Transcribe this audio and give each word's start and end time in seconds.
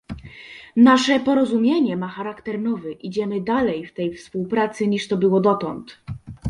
Nasze 0.75 1.19
porozumienie 1.19 1.97
ma 1.97 2.07
charakter 2.09 2.59
nowy, 2.61 2.91
idziemy 2.91 3.41
dalej 3.41 3.85
w 3.85 3.93
tej 3.93 4.13
współpracy 4.13 4.87
niż 4.87 5.07
to 5.07 5.17
było 5.17 5.41
dotąd 5.41 6.01